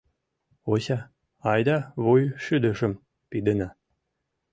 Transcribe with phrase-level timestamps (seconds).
[0.73, 0.97] —Ося,
[1.51, 2.93] айда вуйшӱдышым
[3.29, 3.69] пидына.